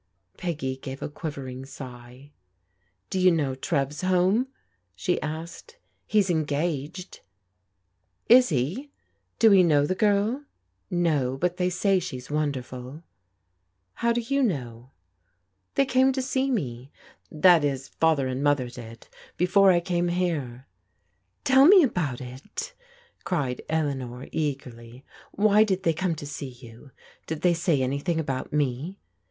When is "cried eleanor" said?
23.23-24.27